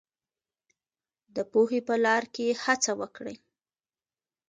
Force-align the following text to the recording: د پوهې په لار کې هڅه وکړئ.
د 1.35 1.37
پوهې 1.51 1.79
په 1.87 1.95
لار 2.03 2.23
کې 2.33 2.59
هڅه 2.63 2.91
وکړئ. 2.99 3.37